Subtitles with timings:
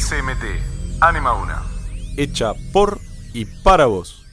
[0.00, 1.62] SMT, Anima Una.
[2.16, 2.98] Hecha por
[3.32, 4.23] y para vos.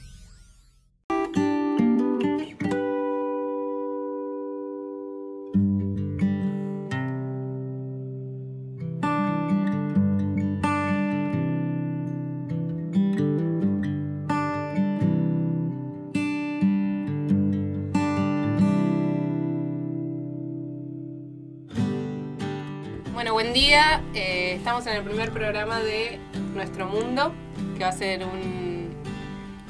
[25.22, 26.18] Primer programa de
[26.52, 27.32] Nuestro Mundo,
[27.76, 28.90] que va a ser un,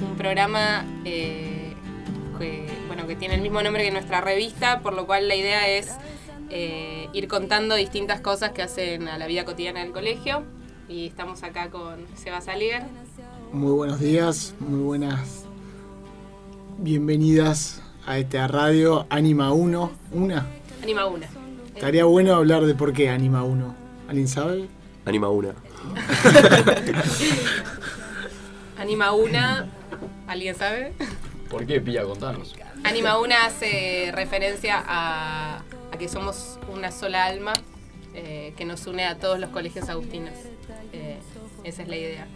[0.00, 1.74] un programa eh,
[2.38, 5.68] que, bueno, que tiene el mismo nombre que nuestra revista, por lo cual la idea
[5.68, 5.90] es
[6.48, 10.42] eh, ir contando distintas cosas que hacen a la vida cotidiana del colegio.
[10.88, 12.84] Y estamos acá con Seba Salier.
[13.52, 15.44] Muy buenos días, muy buenas
[16.78, 19.92] bienvenidas a esta radio Anima 1.
[20.12, 20.46] ¿Una?
[20.82, 21.26] Anima una.
[21.74, 23.74] Estaría bueno hablar de por qué Anima 1.
[24.08, 24.68] ¿Alguien sabe?
[25.04, 25.54] Anima una.
[28.78, 29.68] Anima una.
[30.26, 30.92] ¿Alguien sabe?
[31.50, 32.04] ¿Por qué, Pía?
[32.04, 32.54] Contanos.
[32.84, 37.52] Anima una hace referencia a, a que somos una sola alma
[38.14, 40.34] eh, que nos une a todos los colegios agustinos.
[40.92, 41.18] Eh,
[41.64, 42.26] esa es la idea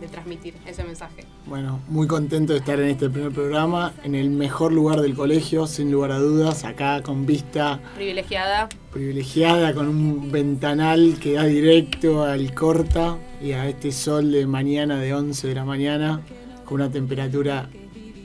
[0.00, 1.24] de, transmitir ese mensaje.
[1.46, 5.66] Bueno, muy contento de estar en este primer programa, en el mejor lugar del colegio,
[5.66, 8.68] sin lugar a dudas, acá con vista Privilegiada.
[8.92, 14.98] privilegiada, con un ventanal que da directo al corta y a este sol de mañana
[14.98, 16.20] de 11 de la mañana,
[16.64, 17.68] con una temperatura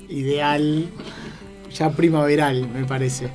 [0.10, 0.90] ideal,
[1.74, 3.30] ya primaveral me parece.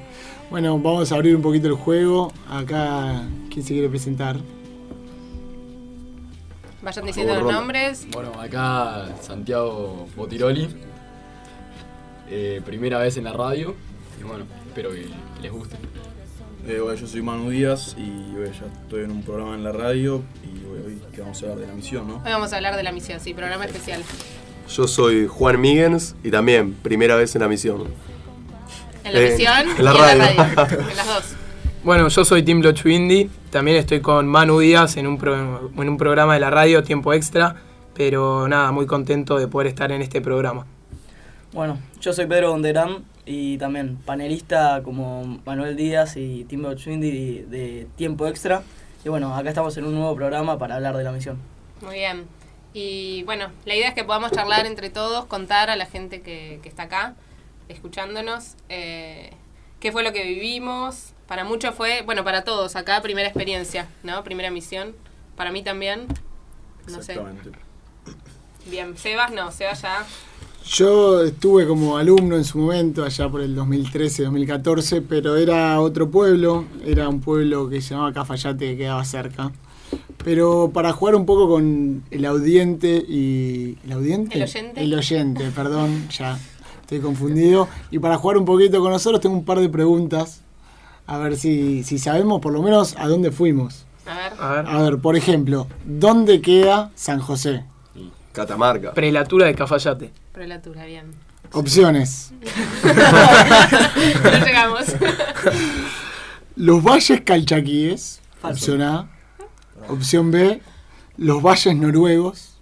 [0.51, 2.33] Bueno, vamos a abrir un poquito el juego.
[2.49, 4.39] Acá, ¿quién se quiere presentar?
[6.89, 8.07] Vayan diciendo los nombres.
[8.13, 10.75] Bueno, acá Santiago Botiroli.
[12.31, 13.75] Eh, primera vez en la radio.
[14.19, 15.77] Y bueno, espero que, que les guste.
[16.67, 19.73] Eh, bueno, yo soy Manu Díaz y bueno, ya estoy en un programa en la
[19.73, 22.15] radio y bueno, hoy que vamos a hablar de la misión, ¿no?
[22.17, 24.03] Hoy vamos a hablar de la misión, sí, programa especial.
[24.75, 27.85] Yo soy Juan Míguez y también primera vez en la misión.
[29.05, 30.55] En la Eh, misión en la y en la radio.
[30.57, 30.81] radio.
[30.91, 31.25] En las dos.
[31.85, 35.97] Bueno, yo soy Tim Lochuindi, también estoy con Manu Díaz en un, pro- en un
[35.97, 37.57] programa de la radio, Tiempo Extra,
[37.95, 40.67] pero nada, muy contento de poder estar en este programa.
[41.53, 47.87] Bueno, yo soy Pedro Bonderán y también panelista como Manuel Díaz y Timbo Chwindi de
[47.97, 48.63] Tiempo Extra.
[49.05, 51.39] Y bueno, acá estamos en un nuevo programa para hablar de la misión.
[51.81, 52.27] Muy bien.
[52.75, 56.59] Y bueno, la idea es que podamos charlar entre todos, contar a la gente que,
[56.63, 57.15] que está acá,
[57.69, 59.31] escuchándonos, eh,
[59.81, 61.15] qué fue lo que vivimos.
[61.29, 64.25] Para muchos fue, bueno, para todos acá, primera experiencia, ¿no?
[64.25, 64.95] Primera misión.
[65.37, 66.07] Para mí también.
[66.89, 67.13] No sé.
[67.13, 67.51] Exactamente.
[68.67, 70.07] Bien, Sebas no, Sebas ya.
[70.65, 76.65] Yo estuve como alumno en su momento, allá por el 2013-2014, pero era otro pueblo,
[76.85, 79.53] era un pueblo que se llamaba Cafayate, que quedaba cerca.
[80.25, 83.79] Pero para jugar un poco con el audiente y...
[83.85, 84.37] ¿El audiente?
[84.37, 84.83] ¿El oyente?
[84.83, 86.39] El oyente, perdón, ya
[86.81, 87.69] estoy confundido.
[87.91, 90.43] Y para jugar un poquito con nosotros tengo un par de preguntas,
[91.09, 93.87] a ver si, si sabemos por lo menos a dónde fuimos.
[94.07, 94.33] A ver.
[94.39, 97.65] A ver, A ver, por ejemplo, ¿dónde queda San José?
[98.33, 98.93] Catamarca.
[98.93, 100.13] prelatura de Cafayate.
[100.33, 101.07] Prelatura, bien.
[101.53, 102.31] Opciones.
[102.85, 104.85] no llegamos.
[106.57, 108.73] Los valles calchaquíes, Falso.
[108.73, 109.09] opción A.
[109.89, 110.61] Opción B,
[111.17, 112.59] los valles noruegos.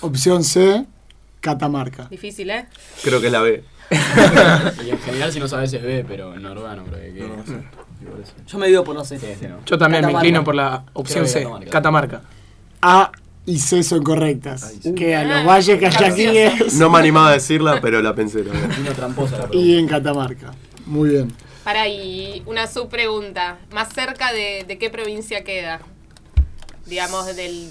[0.00, 0.86] Opción C,
[1.44, 2.06] Catamarca.
[2.10, 2.66] Difícil, ¿eh?
[3.02, 3.62] Creo que es la B.
[4.86, 7.44] Y en general, si no sabes, es B, pero en Noruega no creo que No,
[7.44, 7.62] sé.
[8.46, 9.18] Yo me digo por no sé.
[9.18, 9.58] Sí, sí, no.
[9.66, 11.70] Yo también me inclino por la opción que C, Catamarca.
[11.70, 12.22] Catamarca.
[12.80, 13.12] A
[13.44, 14.64] y C son correctas.
[14.64, 14.94] Ay, sí.
[14.94, 18.42] Quedan Ah, los valles calchaquíes No me animaba a decirla, pero la pensé
[18.96, 20.54] tramposa la y en Catamarca.
[20.86, 21.34] Muy bien.
[21.62, 23.58] Para y una subpregunta.
[23.70, 25.80] ¿Más cerca de, de qué provincia queda?
[26.86, 27.70] Digamos, del.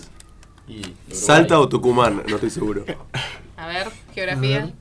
[0.68, 0.82] Y.
[1.12, 2.22] ¿Salta o Tucumán?
[2.28, 2.86] No estoy seguro.
[3.64, 4.58] A ver, geografía.
[4.58, 4.74] A ver.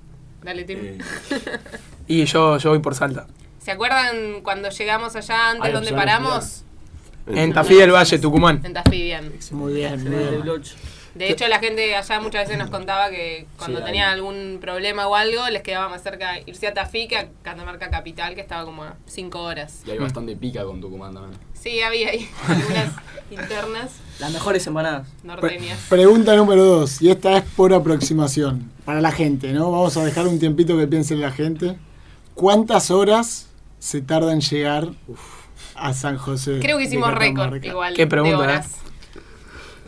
[0.43, 0.79] Dale, Tim.
[0.83, 0.99] Eh,
[2.09, 3.27] Y yo, yo voy por Salta.
[3.61, 6.65] ¿Se acuerdan cuando llegamos allá antes donde paramos?
[7.29, 8.61] En Tafí del Valle, Tucumán.
[8.65, 9.33] En Tafí, bien.
[9.53, 10.63] Muy bien, muy bien.
[11.15, 15.07] De hecho, la gente allá muchas veces nos contaba que cuando Sí, tenían algún problema
[15.09, 18.65] o algo, les quedaba más cerca irse a Tafí que a Catamarca Capital, que estaba
[18.65, 19.83] como a 5 horas.
[19.87, 21.39] Y hay bastante pica con Tucumán también.
[21.53, 22.93] Sí, había ahí algunas
[23.31, 25.07] internas Las mejores empanadas.
[25.09, 25.79] Pre- norteñas.
[25.89, 29.71] pregunta número dos, y esta es por aproximación, para la gente, ¿no?
[29.71, 31.77] Vamos a dejar un tiempito que piense la gente.
[32.35, 33.49] ¿Cuántas horas
[33.79, 34.89] se tarda en llegar
[35.75, 36.59] a San José?
[36.61, 38.71] Creo que hicimos récord igual Qué pregunta, de horas.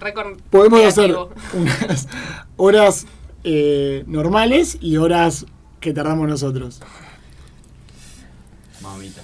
[0.05, 1.17] Récord Podemos hacer
[1.55, 2.09] unas
[2.57, 3.07] horas
[3.43, 5.47] eh, normales y horas
[5.81, 6.81] que tardamos nosotros.
[8.83, 9.23] Mamita.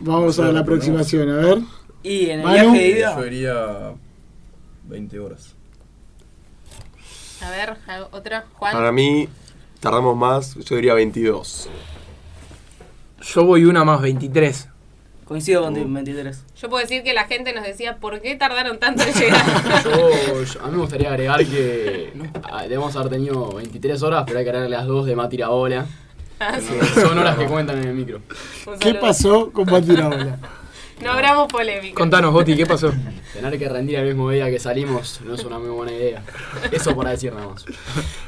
[0.00, 1.58] Vamos a la aproximación, a ver.
[2.02, 2.72] Y en el Manu.
[2.72, 3.94] viaje de yo ida, iría
[4.88, 5.54] 20 horas.
[7.42, 8.46] A ver, ¿algo- otra.
[8.54, 8.72] Juan.
[8.72, 9.28] Para mí,
[9.80, 11.68] tardamos más, yo diría 22.
[13.20, 14.68] Yo voy una más 23.
[15.28, 16.42] Coincido con 23.
[16.58, 19.44] Yo puedo decir que la gente nos decía, ¿por qué tardaron tanto en llegar?
[19.84, 22.14] Yo, yo- a mí me gustaría agregar que
[22.50, 25.84] ah, debemos haber tenido 23 horas, pero hay que agregar las dos de Mati Bola.
[26.40, 26.72] Ah, sí.
[26.98, 28.22] Son horas que cuentan en el micro.
[28.80, 30.38] ¿Qué pasó con Pati Raola?
[31.02, 31.94] No abramos polémica.
[31.94, 32.92] Contanos, Goti, ¿qué pasó?
[33.32, 36.22] Tener que rendir el mismo día que salimos no es una muy buena idea.
[36.72, 37.64] Eso para decir nada más.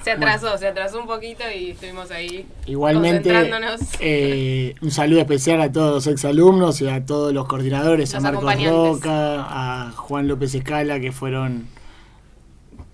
[0.04, 3.80] Se atrasó, se atrasó un poquito y estuvimos ahí Igualmente, concentrándonos.
[3.98, 8.64] eh, un saludo especial a todos los exalumnos y a todos los coordinadores, a Marcos.
[8.64, 9.46] Roca,
[9.88, 11.66] a Juan López Escala, que fueron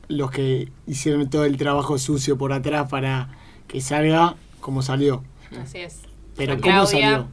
[0.08, 3.28] los que hicieron todo el trabajo sucio por atrás para
[3.68, 5.22] que salga como salió.
[5.60, 6.00] Así es.
[6.36, 7.28] Pero A ¿cómo Claudia, salió?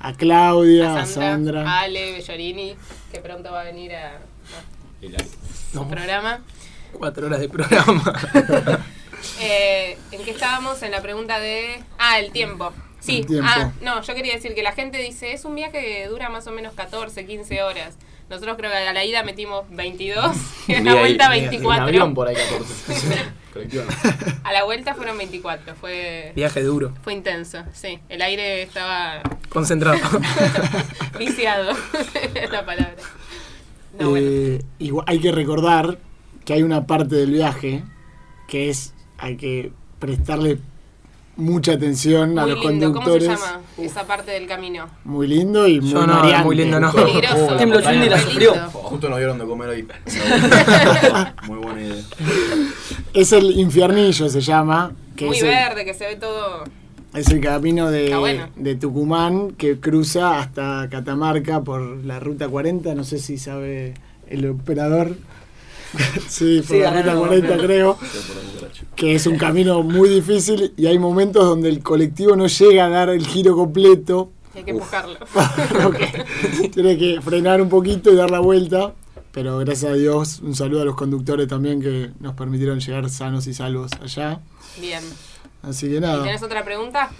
[0.00, 2.74] A Claudia, a a Sandra, a Ale Bellorini,
[3.12, 4.18] que pronto va a venir a
[5.72, 6.40] su programa.
[6.92, 8.82] Cuatro horas de programa.
[9.38, 10.82] Eh, ¿En qué estábamos?
[10.82, 11.82] En la pregunta de...
[11.98, 12.72] Ah, el tiempo.
[13.00, 13.46] Sí, El tiempo.
[13.50, 16.46] ah, no, yo quería decir que la gente dice, es un viaje que dura más
[16.46, 17.96] o menos 14, 15 horas.
[18.30, 20.36] Nosotros creo que a la ida metimos 22
[20.68, 21.84] y a la ahí, vuelta En 24.
[21.84, 23.16] avión por ahí 14.
[23.52, 24.48] Colectivo no.
[24.48, 26.92] A la vuelta fueron 24, fue, Viaje duro.
[27.02, 27.98] fue intenso, sí.
[28.08, 29.98] El aire estaba Concentrado.
[31.18, 31.72] viciado,
[32.34, 32.94] es la palabra.
[33.98, 34.28] No, bueno.
[34.30, 35.98] Eh, igual hay que recordar
[36.44, 37.82] que hay una parte del viaje
[38.46, 40.58] que es hay que prestarle
[41.36, 43.28] mucha atención a los lindo, ¿cómo se conductores.
[43.28, 44.88] llama esa parte del camino?
[45.04, 46.92] Muy lindo y muy Yo no, muy lindo no.
[46.92, 47.56] Peligroso.
[47.56, 48.54] La Muy sufrió.
[48.72, 49.86] Justo nos dieron de comer ahí.
[51.46, 52.02] Muy buena idea.
[53.14, 56.64] Es el infiernillo se llama, que Muy es el, verde, que se ve todo...
[57.14, 58.48] es el camino de, Está bueno.
[58.56, 63.94] de Tucumán que cruza hasta Catamarca por la ruta 40, no sé si sabe
[64.28, 65.16] el operador.
[66.28, 67.62] sí, por Sí, la ruta no, 40 no.
[67.62, 67.98] creo.
[68.96, 72.88] que es un camino muy difícil y hay momentos donde el colectivo no llega a
[72.88, 74.30] dar el giro completo.
[74.54, 75.18] Hay que empujarlo.
[76.72, 78.94] tiene que frenar un poquito y dar la vuelta.
[79.32, 83.46] Pero gracias a Dios, un saludo a los conductores también que nos permitieron llegar sanos
[83.46, 84.40] y salvos allá.
[84.80, 85.04] Bien.
[85.62, 87.10] Así que ¿Y nada, tenés otra pregunta?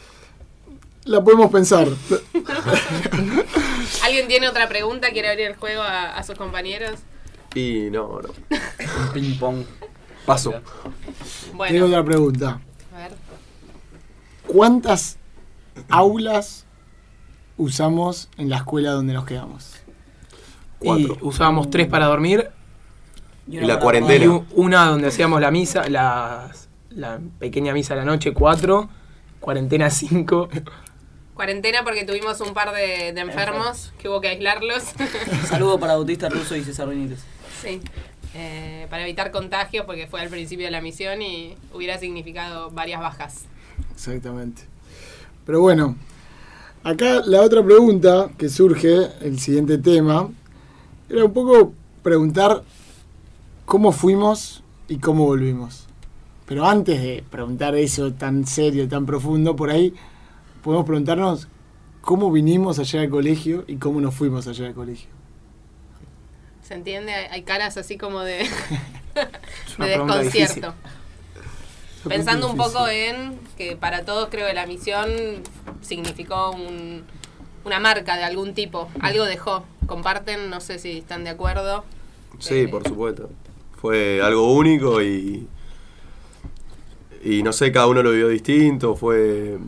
[1.04, 1.86] la podemos pensar.
[4.04, 5.10] ¿Alguien tiene otra pregunta?
[5.10, 6.98] ¿Quiere abrir el juego a, a sus compañeros?
[7.54, 8.28] Y no, no.
[9.14, 9.64] Ping pong.
[10.26, 10.50] Paso.
[10.52, 12.60] Tengo Bueno, otra pregunta.
[12.94, 13.12] a ver.
[14.46, 15.16] ¿Cuántas
[15.88, 16.66] aulas
[17.56, 19.74] usamos en la escuela donde nos quedamos?
[20.80, 21.18] Y Cuatro.
[21.22, 22.50] usábamos tres para dormir
[23.48, 24.24] Y una la cuarentena.
[24.24, 26.50] y una donde hacíamos la misa, la,
[26.90, 28.88] la pequeña misa a la noche, cuatro.
[29.40, 30.48] Cuarentena, cinco.
[31.34, 34.84] Cuarentena porque tuvimos un par de, de enfermos que hubo que aislarlos.
[35.48, 37.20] Saludo para Bautista Russo y César Benítez.
[37.62, 37.80] Sí.
[38.34, 43.00] Eh, para evitar contagios porque fue al principio de la misión y hubiera significado varias
[43.00, 43.46] bajas.
[43.92, 44.62] Exactamente.
[45.44, 45.96] Pero bueno,
[46.84, 50.28] acá la otra pregunta que surge, el siguiente tema,
[51.08, 51.72] era un poco
[52.02, 52.62] preguntar
[53.64, 55.86] cómo fuimos y cómo volvimos.
[56.46, 59.94] Pero antes de preguntar eso tan serio, tan profundo, por ahí
[60.62, 61.48] podemos preguntarnos
[62.00, 65.19] cómo vinimos allá al colegio y cómo nos fuimos allá al colegio.
[66.70, 67.12] ¿Se entiende?
[67.12, 68.48] Hay, caras así como de,
[69.78, 70.72] desconcierto.
[72.08, 75.10] Pensando un poco en que para todos creo que la misión
[75.82, 77.02] significó un-
[77.64, 79.64] una marca de algún tipo, algo dejó.
[79.88, 81.84] Comparten, no sé si están de acuerdo.
[82.38, 83.28] Sí, Eh, por supuesto.
[83.80, 85.48] Fue algo único y.
[87.24, 88.94] Y no sé, cada uno lo vio distinto.
[88.94, 89.58] Fue.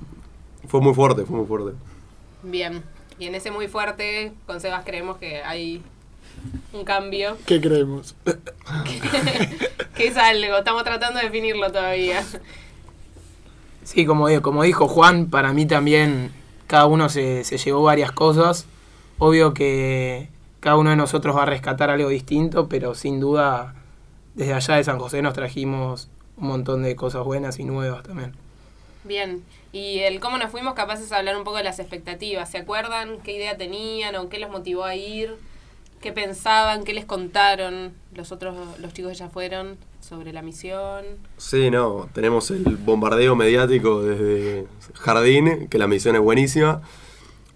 [0.68, 1.76] Fue muy fuerte, fue muy fuerte.
[2.44, 2.84] Bien.
[3.18, 5.82] Y en ese muy fuerte, con Sebas creemos que hay
[6.72, 7.36] un cambio.
[7.46, 8.14] ¿Qué creemos?
[9.96, 12.24] que es algo, estamos tratando de definirlo todavía.
[13.84, 16.32] Sí, como, como dijo Juan, para mí también
[16.66, 18.66] cada uno se, se llevó varias cosas.
[19.18, 20.28] Obvio que
[20.60, 23.74] cada uno de nosotros va a rescatar algo distinto, pero sin duda
[24.34, 28.32] desde allá de San José nos trajimos un montón de cosas buenas y nuevas también.
[29.04, 29.42] Bien.
[29.72, 32.50] Y el cómo nos fuimos capaces de hablar un poco de las expectativas.
[32.50, 35.36] ¿Se acuerdan qué idea tenían o qué los motivó a ir?
[36.02, 36.84] ¿Qué pensaban?
[36.84, 41.04] ¿Qué les contaron los otros, los chicos que ya fueron sobre la misión?
[41.36, 46.82] Sí, no, tenemos el bombardeo mediático desde Jardín, que la misión es buenísima,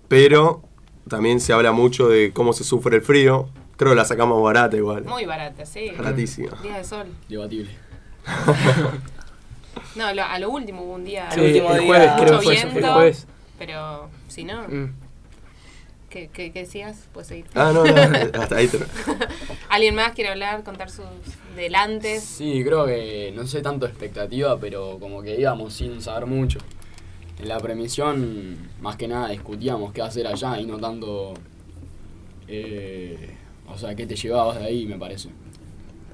[0.09, 0.63] pero
[1.09, 3.49] también se habla mucho de cómo se sufre el frío.
[3.77, 5.05] Creo que la sacamos barata igual.
[5.05, 5.91] Muy barata, sí.
[5.99, 6.57] Baratísima.
[6.63, 7.07] Día de sol.
[7.29, 7.71] Debatible.
[9.95, 11.29] No, lo- a lo último hubo un día.
[11.31, 12.87] El último el día- jueves creo Mucho que fue eso, viento.
[12.87, 13.27] el jueves.
[13.59, 14.93] Pero si no, Mm.
[16.17, 17.09] Qué ¿Qué, qué- qué decías?
[17.13, 17.45] Puedes seguir.
[17.55, 17.93] Ah, no, no,
[18.43, 18.69] hasta ahí.
[18.69, 18.79] te-
[19.69, 21.05] ¿Alguien más quiere hablar, contar sus
[21.55, 22.23] delantes?
[22.23, 26.59] Sí, creo que no sé tanto expectativa, pero como que íbamos sin saber mucho.
[27.39, 31.35] En la premisión, más que nada, discutíamos qué hacer allá y no tanto.
[32.49, 33.31] eh,
[33.69, 35.29] o sea, qué te llevabas de ahí, me parece.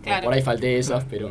[0.03, 0.25] Claro.
[0.25, 1.31] Por ahí falté esas, pero.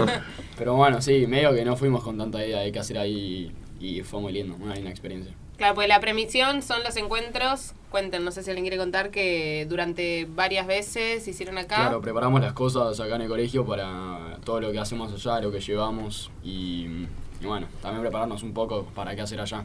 [0.58, 4.00] pero bueno, sí, medio que no fuimos con tanta idea de qué hacer ahí y
[4.02, 5.34] fue muy lindo, una linda experiencia.
[5.56, 9.66] Claro, pues la premisión son los encuentros, cuenten, no sé si alguien quiere contar, que
[9.68, 11.76] durante varias veces hicieron acá.
[11.76, 15.50] Claro, preparamos las cosas acá en el colegio para todo lo que hacemos allá, lo
[15.50, 17.06] que llevamos y,
[17.40, 19.64] y bueno, también prepararnos un poco para qué hacer allá.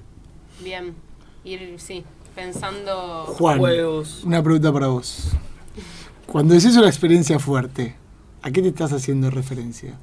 [0.63, 0.95] Bien,
[1.43, 2.05] ir, sí,
[2.35, 3.25] pensando...
[3.37, 4.23] Juan, Juegos.
[4.23, 5.31] una pregunta para vos.
[6.25, 7.97] Cuando decís una experiencia fuerte,
[8.41, 9.97] ¿a qué te estás haciendo referencia?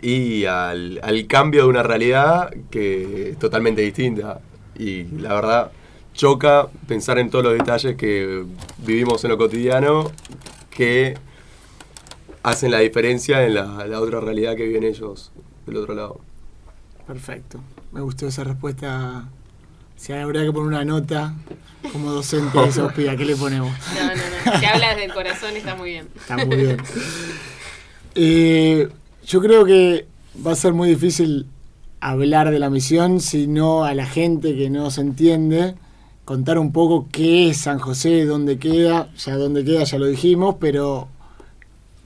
[0.00, 4.40] Y al, al cambio de una realidad que es totalmente distinta.
[4.76, 5.72] Y la verdad,
[6.14, 8.44] choca pensar en todos los detalles que
[8.78, 10.10] vivimos en lo cotidiano
[10.70, 11.16] que
[12.42, 15.32] hacen la diferencia en la, la otra realidad que viven ellos
[15.66, 16.20] del otro lado.
[17.06, 17.60] Perfecto.
[17.92, 19.28] Me gustó esa respuesta.
[19.96, 21.34] Si habría que poner una nota
[21.92, 23.72] como docente de Sospía, ¿qué le ponemos?
[23.94, 26.08] No, no, no, si hablas del corazón está muy bien.
[26.16, 26.76] Está muy bien.
[28.14, 28.88] Eh,
[29.26, 30.06] yo creo que
[30.44, 31.46] va a ser muy difícil
[32.10, 35.74] hablar de la misión si no a la gente que no se entiende,
[36.26, 40.56] contar un poco qué es San José, dónde queda, ya dónde queda ya lo dijimos,
[40.60, 41.08] pero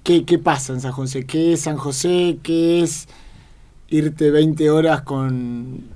[0.04, 3.08] qué, qué pasa en San José, qué es San José, qué es
[3.88, 5.88] irte 20 horas con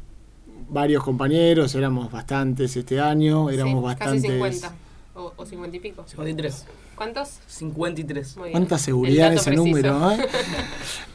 [0.68, 4.22] varios compañeros, éramos bastantes este año, éramos Sí, bastantes...
[4.22, 4.72] Casi 50,
[5.14, 6.04] o, o 50 y pico.
[6.08, 6.66] 53.
[6.96, 7.38] ¿Cuántos?
[7.46, 8.36] 53.
[8.36, 8.52] Muy bien.
[8.52, 9.64] Cuánta seguridad en ese preciso.
[9.64, 10.18] número, ¿eh?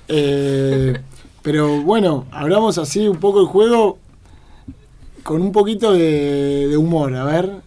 [0.09, 1.01] Eh,
[1.47, 3.99] pero bueno, hablamos así un poco el juego
[5.23, 7.15] con un poquito de, de humor.
[7.15, 7.61] A ver,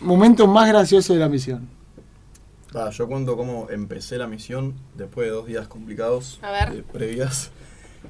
[0.00, 1.66] momento más gracioso de la misión.
[2.74, 6.74] Ah, yo cuento cómo empecé la misión después de dos días complicados A ver.
[6.74, 7.50] de previas.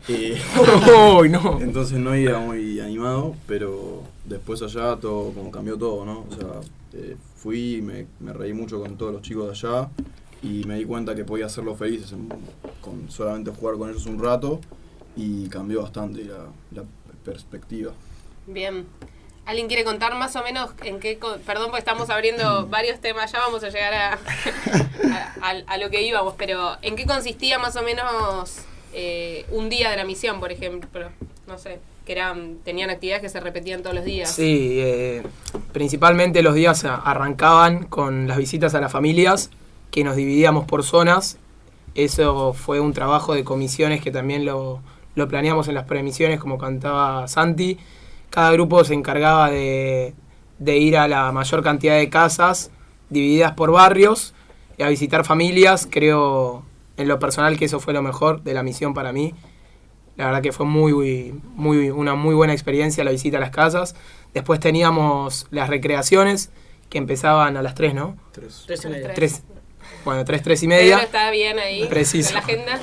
[0.08, 0.32] Y
[1.20, 1.60] ¡Uy, no!
[1.60, 6.24] entonces no iba muy animado, pero después allá todo como cambió todo, ¿no?
[6.28, 6.48] O sea,
[6.94, 9.88] eh, fui, me, me reí mucho con todos los chicos de allá
[10.42, 12.28] y me di cuenta que podía hacerlos felices en-
[12.80, 14.58] con solamente jugar con ellos un rato
[15.16, 16.82] y cambió bastante la, la
[17.24, 17.92] perspectiva.
[18.46, 18.86] Bien.
[19.46, 21.18] ¿Alguien quiere contar más o menos en qué...
[21.18, 24.12] co- Perdón, porque estamos abriendo varios temas, ya vamos a llegar a,
[25.42, 28.58] a, a- a lo que íbamos, pero ¿en qué consistía más o menos
[28.94, 31.10] eh, un día de la misión, por ejemplo?
[31.46, 34.30] No sé, que eran tenían actividades que se repetían todos los días.
[34.30, 35.22] Sí, eh,
[35.74, 39.50] principalmente los días arrancaban con las visitas a las familias,
[39.90, 41.36] que nos dividíamos por zonas.
[41.94, 44.80] Eso fue un trabajo de comisiones que también lo,
[45.14, 47.78] lo planeamos en las premisiones, como cantaba Santi.
[48.30, 50.14] Cada grupo se encargaba de,
[50.58, 52.70] de ir a la mayor cantidad de casas
[53.10, 54.34] divididas por barrios
[54.76, 55.88] y a visitar familias.
[55.90, 56.64] Creo
[56.96, 59.34] en lo personal que eso fue lo mejor de la misión para mí.
[60.16, 63.96] La verdad que fue muy, muy, una muy buena experiencia la visita a las casas.
[64.32, 66.50] Después teníamos las recreaciones
[66.88, 68.16] que empezaban a las 3, ¿no?
[68.30, 68.64] Tres.
[68.66, 69.14] Tres y media.
[69.14, 69.42] Tres,
[70.04, 70.98] bueno, 3, 3 y Pedro media.
[70.98, 71.86] está bien ahí.
[71.88, 72.30] Preciso.
[72.30, 72.80] En la agenda.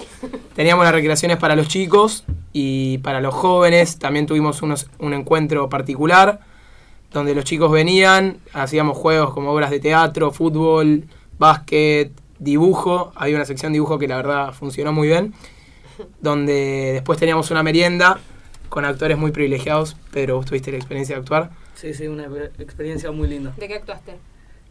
[0.55, 2.23] Teníamos las recreaciones para los chicos
[2.53, 3.97] y para los jóvenes.
[3.99, 6.39] También tuvimos unos, un encuentro particular
[7.11, 11.03] donde los chicos venían, hacíamos juegos como obras de teatro, fútbol,
[11.37, 13.11] básquet, dibujo.
[13.15, 15.33] Había una sección dibujo que la verdad funcionó muy bien.
[16.21, 18.19] Donde después teníamos una merienda
[18.69, 19.97] con actores muy privilegiados.
[20.11, 21.51] Pero vos tuviste la experiencia de actuar.
[21.75, 23.53] Sí, sí, una exper- experiencia muy linda.
[23.57, 24.15] ¿De qué actuaste?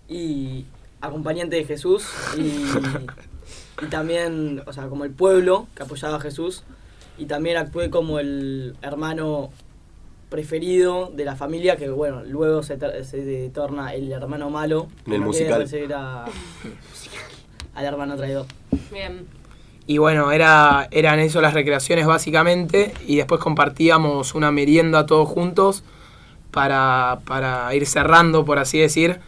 [0.09, 0.65] Y
[1.01, 2.05] acompañante de Jesús
[2.37, 2.65] y,
[3.85, 6.63] y también, o sea, como el pueblo que apoyaba a Jesús.
[7.19, 9.51] Y también actué como el hermano
[10.31, 14.89] preferido de la familia que, bueno, luego se, se torna el hermano malo.
[15.07, 15.67] En el musical.
[15.95, 16.25] a-
[17.75, 18.47] al hermano traidor.
[18.93, 19.27] Bien.
[19.87, 22.95] Y bueno, era, eran eso las recreaciones básicamente.
[23.07, 25.83] Y después compartíamos una merienda todos juntos
[26.53, 29.21] para, para ir cerrando, por así decir.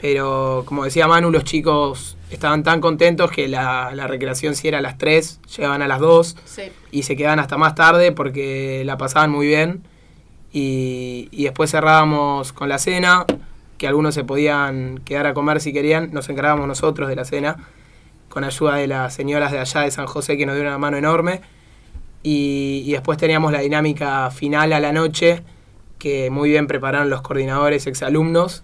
[0.00, 4.78] Pero como decía Manu, los chicos estaban tan contentos que la, la recreación si era
[4.78, 6.62] a las 3, llegaban a las 2 Sí.
[6.90, 9.82] y se quedaban hasta más tarde porque la pasaban muy bien.
[10.52, 13.24] Y, y después cerrábamos con la cena,
[13.78, 17.56] que algunos se podían quedar a comer si querían, nos encargábamos nosotros de la cena,
[18.28, 20.96] con ayuda de las señoras de allá de San José que nos dieron una mano
[20.96, 21.40] enorme.
[22.22, 25.42] Y, y después teníamos la dinámica final a la noche,
[25.98, 28.62] que muy bien prepararon los coordinadores exalumnos.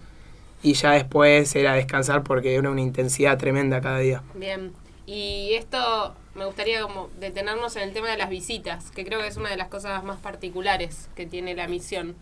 [0.63, 4.23] Y ya después era descansar porque era una intensidad tremenda cada día.
[4.33, 4.73] Bien.
[5.05, 9.27] Y esto me gustaría como detenernos en el tema de las visitas, que creo que
[9.27, 12.15] es una de las cosas más particulares que tiene la misión.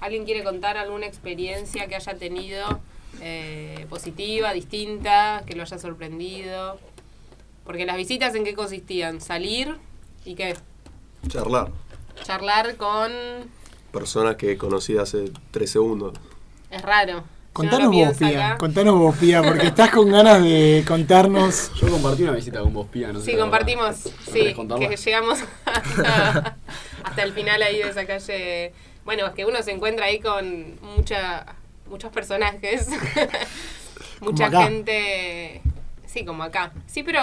[0.00, 2.80] ¿Alguien quiere contar alguna experiencia que haya tenido
[3.20, 6.78] eh, positiva, distinta, que lo haya sorprendido.
[7.64, 9.20] Porque las visitas en qué consistían?
[9.20, 9.76] Salir
[10.24, 10.54] y qué?
[11.28, 11.70] Charlar.
[12.22, 13.12] Charlar con...
[13.92, 16.14] Personas que conocí hace tres segundos.
[16.70, 17.24] Es raro.
[17.64, 18.46] No Contanos lo vos, Pía.
[18.48, 18.58] acá.
[18.58, 21.70] Contanos vos, Pía, porque estás con ganas de contarnos.
[21.80, 24.04] Yo compartí una visita con vos, Pía, no sé Sí, compartimos.
[24.04, 24.54] ¿No sí,
[24.88, 26.56] que llegamos hasta,
[27.02, 28.72] hasta el final ahí de esa calle.
[29.04, 31.46] Bueno, es que uno se encuentra ahí con mucha,
[31.88, 32.88] muchos personajes,
[34.20, 34.64] mucha acá.
[34.64, 35.62] gente,
[36.06, 36.72] sí, como acá.
[36.86, 37.20] Sí, pero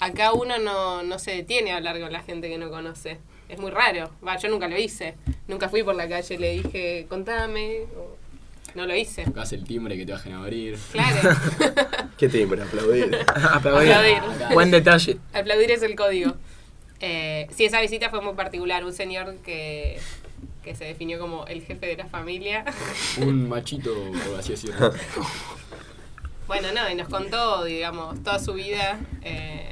[0.00, 3.18] acá uno no, no se detiene a hablar con la gente que no conoce.
[3.48, 4.10] Es muy raro.
[4.26, 5.16] Va, yo nunca lo hice.
[5.48, 7.80] Nunca fui por la calle y le dije, contame.
[7.96, 8.13] o-
[8.74, 9.24] No lo hice.
[9.24, 10.78] Tocás el timbre que te bajen a abrir.
[10.92, 11.30] Claro.
[12.18, 12.62] ¿Qué timbre?
[12.62, 13.18] Aplaudir.
[13.26, 13.92] Aplaudir.
[13.92, 14.22] Aplaudir.
[14.52, 15.18] Buen detalle.
[15.32, 16.34] Aplaudir es el código.
[17.00, 18.84] Eh, sí, esa visita fue muy particular.
[18.84, 19.98] Un señor que,
[20.62, 22.64] que se definió como el jefe de la familia.
[23.20, 23.94] Un machito,
[24.28, 24.92] por así decirlo.
[26.48, 28.98] bueno, no, y nos contó, digamos, toda su vida.
[29.22, 29.70] eh,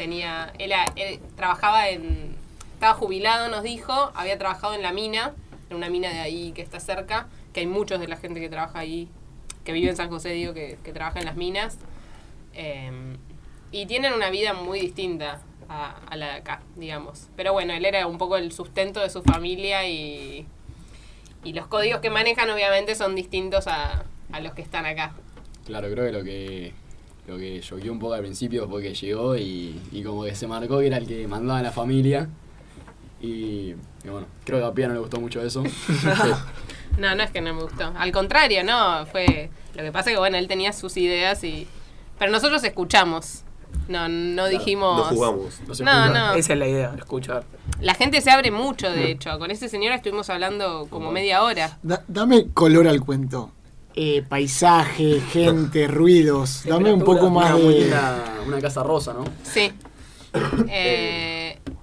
[0.00, 2.34] tenía, él, él trabajaba en,
[2.72, 5.34] estaba jubilado, nos dijo, había trabajado en la mina,
[5.68, 8.48] en una mina de ahí que está cerca, que hay muchos de la gente que
[8.48, 9.08] trabaja ahí,
[9.64, 11.78] que vive en San José, digo, que, que trabaja en las minas.
[12.54, 12.90] Eh,
[13.72, 17.28] y tienen una vida muy distinta a, a la de acá, digamos.
[17.36, 20.46] Pero bueno, él era un poco el sustento de su familia y,
[21.44, 25.14] y los códigos que manejan obviamente son distintos a, a los que están acá.
[25.66, 26.72] Claro, creo que lo que
[27.28, 30.48] lo que choqueó un poco al principio fue que llegó y, y como que se
[30.48, 32.28] marcó que era el que mandaba a la familia.
[33.20, 35.62] Y, y bueno, creo que a Pía no le gustó mucho eso.
[37.00, 37.92] No, no es que no me gustó.
[37.96, 39.48] Al contrario, no, fue...
[39.74, 41.66] Lo que pasa es que, bueno, él tenía sus ideas y...
[42.18, 43.44] Pero nosotros escuchamos.
[43.88, 44.98] No, no dijimos...
[44.98, 45.60] No jugamos.
[45.66, 46.34] No se No.
[46.34, 47.44] Esa es la idea, escuchar.
[47.80, 49.38] La gente se abre mucho, de hecho.
[49.38, 51.78] Con ese señor estuvimos hablando como media hora.
[51.82, 53.50] Da- dame color al cuento.
[53.94, 56.64] Eh, paisaje, gente, ruidos.
[56.66, 57.94] Dame un poco más Una de.
[58.46, 59.24] una casa rosa, ¿no?
[59.42, 59.72] Sí.
[60.68, 61.39] Eh,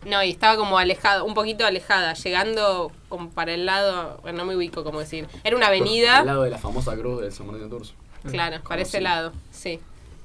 [0.07, 4.45] no, y estaba como alejada, un poquito alejada, llegando como para el lado, bueno, no
[4.45, 5.27] me ubico cómo decir.
[5.43, 7.93] Era una avenida, Al lado de la famosa cruz del San Martín de Tours.
[8.29, 9.79] claro, para ese lado, sí.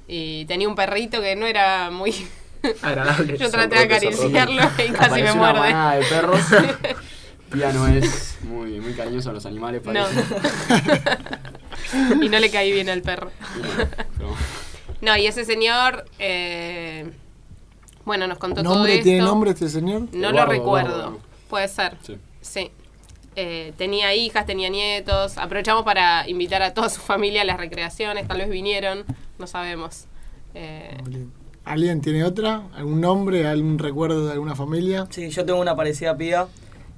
[0.09, 2.14] Y tenía un perrito que no era muy...
[2.83, 3.37] Agradable.
[3.38, 5.61] Yo traté de acariciarlo y casi me una muerde.
[5.61, 6.40] manada de perros.
[7.53, 9.92] Pía no es muy, muy cariñoso a los animales, No.
[9.92, 10.25] parece.
[12.23, 13.31] y no le caí bien al perro.
[14.18, 14.37] No,
[15.03, 17.11] No, y ese señor, eh,
[18.05, 18.95] bueno, nos contó todo ¿Nombre?
[18.95, 19.05] esto.
[19.05, 20.03] ¿Tiene nombre este señor?
[20.12, 20.95] No Eduardo, lo recuerdo.
[20.97, 21.19] Eduardo.
[21.49, 21.97] Puede ser.
[22.03, 22.17] sí.
[22.41, 22.71] Sí.
[23.35, 25.38] Eh, tenía hijas, tenía nietos.
[25.38, 28.29] Aprovechamos para invitar a toda su familia a las recreaciones.
[28.29, 29.05] Tal vez vinieron,
[29.38, 30.05] no sabemos.
[30.55, 30.99] Eh,
[31.65, 32.65] ¿Alguien tiene otra?
[32.75, 33.47] ¿Algún nombre?
[33.47, 35.07] ¿Algún recuerdo de alguna familia?
[35.11, 36.47] Sí, yo tengo una parecida pía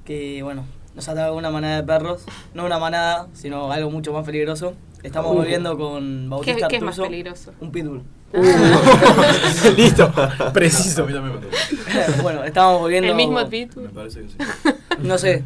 [0.05, 0.65] que, bueno,
[0.97, 2.25] nos ataba una manada de perros.
[2.53, 4.75] No una manada, sino algo mucho más peligroso.
[5.05, 5.35] Estamos Uh.
[5.37, 7.53] volviendo con ¿qué, Bautista qué es más peligroso?
[7.61, 8.03] Un pitbull.
[9.77, 10.13] Listo.
[10.53, 11.07] Preciso.
[11.07, 11.13] Me
[12.23, 13.11] bueno, estábamos volviendo...
[13.11, 13.91] El mismo Me pitbull.
[13.91, 14.37] parece que sí.
[15.03, 15.45] No sé.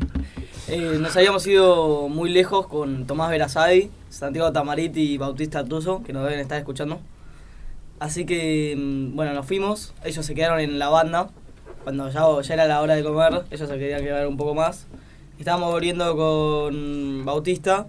[0.68, 6.12] Eh, nos habíamos ido muy lejos con Tomás Verazadi, Santiago Tamariti y Bautista Artuso, que
[6.12, 7.00] nos deben estar escuchando.
[8.00, 9.94] Así que, mm, bueno, nos fuimos.
[10.04, 11.28] Ellos se quedaron en la banda.
[11.84, 14.86] Cuando ya, ya era la hora de comer, ellos se querían quedar un poco más.
[15.38, 17.86] Estábamos volviendo con Bautista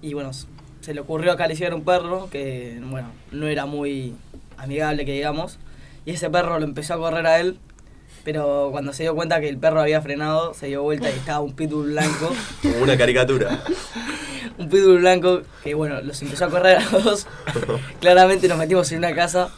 [0.00, 4.14] y, bueno, se le ocurrió acariciar un perro que, bueno, no era muy
[4.62, 5.58] amigable, que digamos.
[6.04, 7.58] Y ese perro lo empezó a correr a él
[8.24, 11.40] pero cuando se dio cuenta que el perro había frenado, se dio vuelta y estaba
[11.40, 12.30] un pitbull blanco.
[12.62, 13.60] Como una caricatura.
[14.58, 17.26] Un pitbull blanco que, bueno, los empezó a correr a los dos.
[18.00, 19.50] Claramente nos metimos en una casa.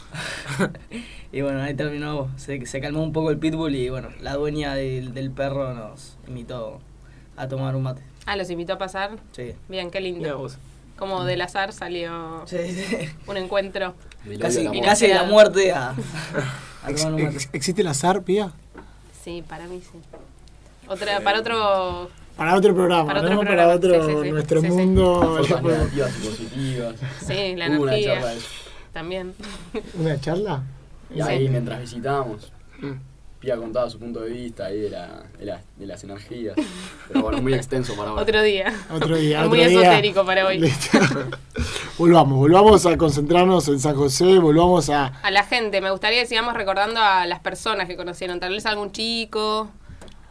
[1.33, 2.31] Y bueno, ahí terminó.
[2.37, 6.17] Se, se calmó un poco el pitbull y, bueno, la dueña del, del perro nos
[6.27, 6.79] invitó
[7.35, 8.01] a tomar un mate.
[8.25, 9.11] Ah, los invitó a pasar.
[9.33, 9.53] Sí.
[9.67, 10.37] Bien, qué lindo.
[10.37, 10.57] vos.
[10.95, 13.09] Como del azar salió Sí, sí.
[13.27, 13.95] un encuentro.
[14.39, 14.83] Casi, al amor.
[14.85, 15.89] casi de la muerte a,
[16.83, 18.51] a Ex- ex- ¿Existe el azar, Pía?
[19.23, 19.99] Sí, para mí sí.
[20.87, 22.09] Otra, para otro.
[22.37, 23.39] Para otro programa, Para otro ¿no?
[23.41, 24.31] programa, Para otro, sí, sí, sí.
[24.31, 24.73] nuestro Sí, sí.
[24.73, 25.39] mundo.
[25.63, 26.95] Negativas y positivas.
[27.25, 28.13] Sí, la Hubo una energía.
[28.15, 28.47] charla de eso.
[28.93, 29.33] También.
[29.99, 30.63] ¿Una charla?
[31.15, 32.91] Y ahí mientras visitábamos, Mm.
[33.45, 36.55] Pía contaba su punto de vista ahí de, la, de, la- de las energías.
[37.07, 38.23] Pero bueno, muy extenso para ahora.
[38.23, 38.73] Otro día.
[38.91, 39.45] Otro día.
[39.47, 39.67] Muy día.
[39.67, 40.57] esotérico para hoy.
[40.57, 40.97] Listo.
[41.99, 45.07] volvamos, volvamos a concentrarnos en San José, volvamos a...
[45.21, 48.39] A la gente, me gustaría que sigamos recordando a las personas que conocieron.
[48.39, 49.69] Tal vez algún chico.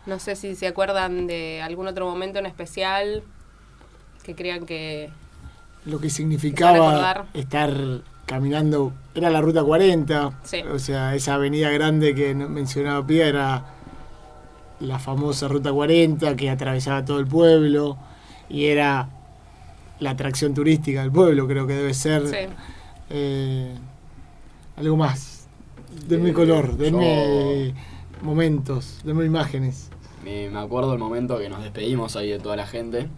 [0.06, 3.22] No sé si se acuerdan de algún otro momento en especial.
[4.24, 5.08] Que crean que.
[5.84, 10.62] lo que significaba estar caminando, era la ruta 40, Sí.
[10.62, 13.64] o sea, esa avenida grande que no- mencionaba Pía era
[14.80, 17.96] la famosa ruta 40 que atravesaba todo el pueblo
[18.48, 19.08] y era
[20.00, 22.36] la atracción turística del pueblo, creo que debe ser Sí.
[23.10, 23.74] eh,
[24.76, 25.46] algo más.
[26.08, 29.90] Denme Eh, color, denme yo- momentos, denme imágenes.
[30.24, 33.08] Me, me acuerdo el momento que nos despedimos ahí de toda la gente,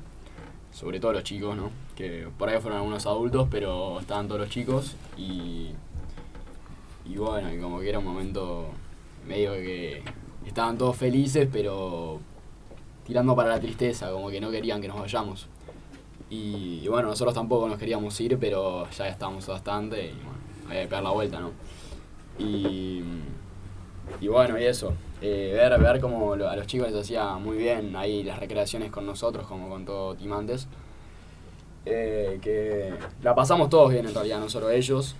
[0.72, 1.70] sobre todo los chicos, ¿no?
[1.96, 5.70] Que por ahí fueron algunos adultos, pero estaban todos los chicos y.
[7.04, 8.66] Y bueno, y como que era un momento
[9.26, 10.02] medio que
[10.46, 12.20] estaban todos felices, pero
[13.06, 15.48] tirando para la tristeza, como que no querían que nos vayamos.
[16.28, 20.88] Y, bueno, nosotros tampoco nos queríamos ir, pero ya estábamos bastante y bueno, había que
[20.88, 21.52] pegar la vuelta, ¿no?
[22.38, 23.02] Y,
[24.20, 24.92] y bueno, y eso.
[25.20, 29.06] eh, ver, ver cómo a los chicos les hacía muy bien ahí las recreaciones con
[29.06, 30.68] nosotros, como con todo Timantes.
[31.88, 35.14] Eh, que la pasamos todos bien en realidad, no solo ellos.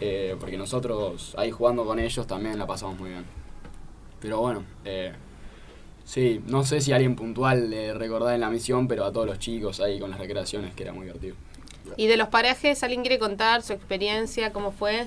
[0.00, 3.24] eh, porque nosotros ahí jugando con ellos también la pasamos muy bien.
[4.20, 5.12] Pero bueno, eh,
[6.04, 9.38] sí, no sé si alguien puntual le recordar en la misión, pero a todos los
[9.38, 11.34] chicos ahí con las recreaciones, que era muy divertido.
[11.96, 15.06] ¿Y de los parajes, alguien quiere contar su experiencia, cómo fue?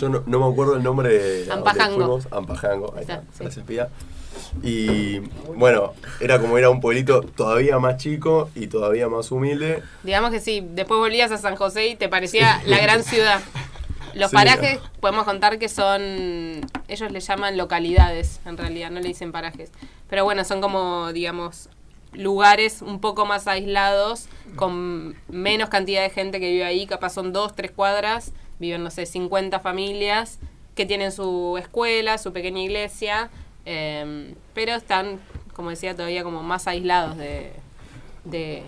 [0.00, 1.96] Yo no, no me acuerdo el nombre de Ampajango.
[1.96, 2.28] fuimos.
[2.32, 3.14] Ampajango, ahí está.
[3.14, 3.42] Está, sí.
[3.44, 3.88] Gracias, Pía.
[4.62, 5.18] Y
[5.54, 9.82] bueno, era como era un pueblito todavía más chico y todavía más humilde.
[10.02, 13.40] Digamos que sí, después volvías a San José y te parecía la gran ciudad.
[14.14, 14.36] Los Sí.
[14.36, 16.00] parajes podemos contar que son,
[16.88, 19.70] ellos le llaman localidades, en realidad, no le dicen parajes.
[20.08, 21.68] Pero bueno, son como, digamos,
[22.14, 27.34] lugares un poco más aislados, con menos cantidad de gente que vive ahí, capaz son
[27.34, 30.38] dos, tres cuadras, viven, no sé, 50 familias
[30.74, 33.28] que tienen su escuela, su pequeña iglesia,
[33.66, 35.20] eh, pero están,
[35.54, 37.52] como decía, todavía como más aislados de,
[38.24, 38.62] de,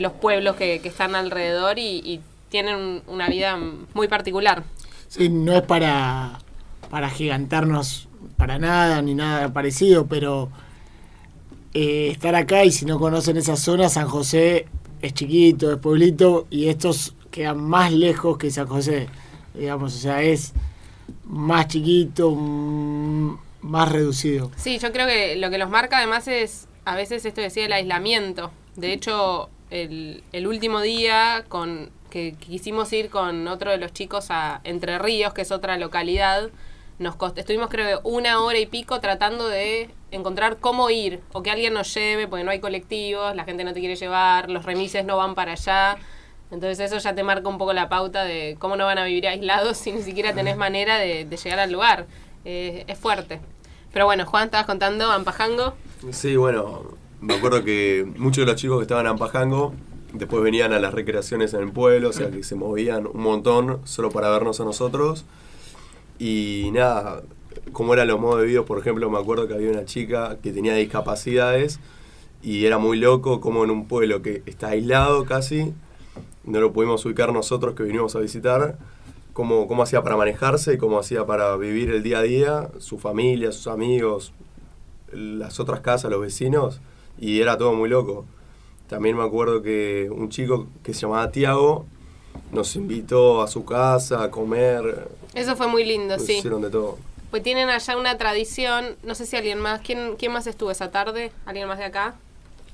[0.00, 3.58] los pueblos que, están alrededor y, tienen un- una vida
[3.92, 4.64] muy particular.
[5.08, 6.38] Sí, no es para,
[6.88, 8.08] para gigantarnos
[8.38, 10.48] para nada ni nada parecido, pero
[11.74, 14.66] eh, estar acá y si no conocen esa zona, San José
[15.02, 19.08] es chiquito, es pueblito y estos quedan más lejos que San José,
[19.54, 20.54] digamos, o sea, es
[21.24, 24.50] más chiquito, mm, más reducido.
[24.56, 27.72] Sí, yo creo que lo que los marca además es a veces esto decía el
[27.72, 28.50] aislamiento.
[28.76, 34.28] De hecho, el, el último día con que quisimos ir con otro de los chicos
[34.30, 36.48] a Entre Ríos, que es otra localidad,
[36.98, 41.42] nos cost- estuvimos creo que una hora y pico tratando de encontrar cómo ir o
[41.42, 44.64] que alguien nos lleve, porque no hay colectivos, la gente no te quiere llevar, los
[44.64, 45.98] remises no van para allá.
[46.50, 49.28] Entonces eso ya te marca un poco la pauta de cómo no van a vivir
[49.28, 52.06] aislados si ni siquiera tenés manera de, de llegar al lugar.
[52.44, 53.40] Eh, es fuerte.
[53.92, 55.74] Pero bueno, Juan, estabas contando Ampajango.
[56.10, 56.82] Sí, bueno,
[57.20, 59.74] me acuerdo que muchos de los chicos que estaban en Ampajango
[60.12, 63.80] después venían a las recreaciones en el pueblo, o sea que se movían un montón
[63.84, 65.24] solo para vernos a nosotros.
[66.18, 67.22] Y nada,
[67.72, 70.52] como eran los modos de vida, por ejemplo, me acuerdo que había una chica que
[70.52, 71.80] tenía discapacidades
[72.42, 75.72] y era muy loco como en un pueblo que está aislado casi,
[76.44, 78.78] no lo pudimos ubicar nosotros que vinimos a visitar,
[79.38, 82.98] cómo, cómo hacía para manejarse y cómo hacía para vivir el día a día, su
[82.98, 84.32] familia, sus amigos,
[85.12, 86.80] las otras casas, los vecinos,
[87.20, 88.24] y era todo muy loco.
[88.88, 91.86] También me acuerdo que un chico que se llamaba Tiago
[92.50, 96.38] nos invitó a su casa a comer, Eso fue muy lindo, nos sí.
[96.38, 96.98] hicieron de todo.
[97.30, 100.90] Pues tienen allá una tradición, no sé si alguien más, ¿quién, quién más estuvo esa
[100.90, 101.30] tarde?
[101.46, 102.16] ¿Alguien más de acá?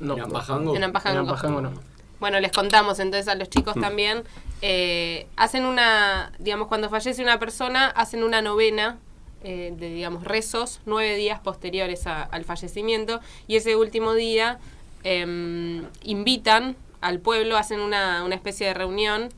[0.01, 0.75] No, ¿En Ampajango?
[0.75, 1.21] En Ampajango.
[1.21, 1.73] En Ampajango no.
[2.21, 4.25] Bueno, les contamos entonces a los chicos también.
[4.63, 8.99] Eh, hacen una, digamos, cuando fallece una persona, hacen una novena
[9.43, 13.21] eh, de, digamos, rezos, nueve días posteriores a- al fallecimiento.
[13.47, 14.59] Y ese último día
[15.03, 19.29] em, invitan al pueblo, hacen una, una especie de reunión.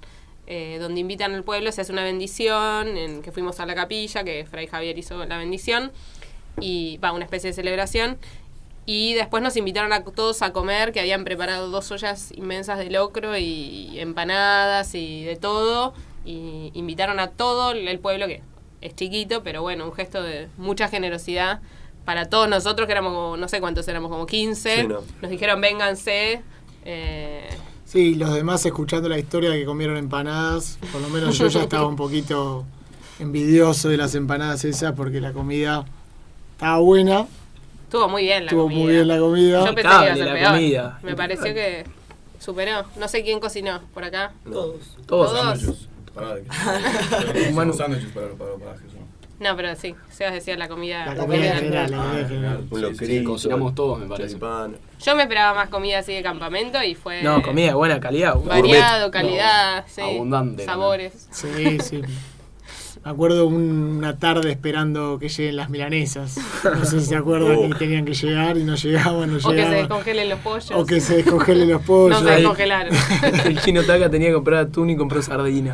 [0.48, 4.22] eh, donde invitan al pueblo, se hace una bendición, en que fuimos a la capilla,
[4.22, 5.90] que Fray Javier hizo la bendición,
[6.60, 8.16] y va, una especie de celebración.
[8.86, 12.88] Y después nos invitaron a todos a comer, que habían preparado dos ollas inmensas de
[12.90, 15.92] locro y empanadas y de todo.
[16.24, 18.42] Y invitaron a todo el pueblo, que
[18.80, 21.60] es chiquito, pero bueno, un gesto de mucha generosidad
[22.04, 24.82] para todos nosotros, que éramos como, no sé cuántos éramos, como 15.
[24.82, 25.00] Sí, no.
[25.20, 26.42] Nos dijeron, vénganse.
[26.84, 27.48] eh,
[27.84, 31.62] Sí, los demás escuchando la historia de que comieron empanadas, por lo menos yo ya
[31.62, 32.64] estaba un poquito
[33.20, 35.84] envidioso de las empanadas esas porque la comida
[36.52, 37.26] estaba buena,
[37.98, 38.80] estuvo muy bien la estuvo comida.
[38.82, 39.58] muy bien la comida.
[39.66, 40.52] Yo pensé que iba a Impecable ser la peor.
[40.52, 40.98] comida.
[41.02, 41.84] Me pareció que
[42.38, 42.84] superó.
[42.96, 44.32] No sé quién cocinó por acá.
[44.44, 44.96] Todos.
[45.06, 45.32] Todos.
[45.32, 45.60] Todos.
[45.60, 45.88] Sándwiches.
[46.14, 47.72] Pará, que- Bueno.
[47.72, 48.92] sándwiches para, para, para Jesús.
[49.38, 51.04] No, pero sí, Sebas decía la comida.
[51.04, 52.56] La comida comida en general, la comida en general.
[52.70, 54.28] Un Sí, locrito, cocinamos todos, me parece.
[54.30, 54.76] choripán.
[54.98, 58.34] Yo me esperaba más comida así de campamento y fue No, comida de buena calidad.
[58.36, 61.28] variado, calidad, sí, Abundante, sabores.
[61.30, 62.00] Sí, sí.
[63.06, 66.38] Me acuerdo un- una tarde esperando que lleguen las milanesas.
[66.64, 67.68] No sé si se acuerdan Oh.
[67.68, 69.76] que tenían que llegar y no llegaban, no O que se llegaban.
[69.76, 70.70] descongelen los pollos.
[70.74, 72.20] O que se descongelen los pollos.
[72.20, 72.92] No se descongelaron.
[73.44, 75.72] El chino Taca tenía que comprar atún y compró sardina.